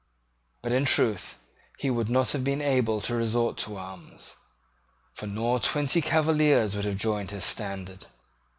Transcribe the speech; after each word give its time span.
But, 0.63 0.71
in 0.71 0.85
truth, 0.85 1.37
he 1.77 1.91
would 1.91 2.09
not 2.09 2.31
have 2.31 2.43
been 2.43 2.59
able 2.59 3.01
to 3.01 3.13
resort 3.13 3.55
to 3.59 3.77
arms; 3.77 4.35
for 5.13 5.27
nor 5.27 5.59
twenty 5.59 6.01
Cavaliers 6.01 6.75
would 6.75 6.85
have 6.85 6.97
joined 6.97 7.29
his 7.29 7.45
standard. 7.45 8.07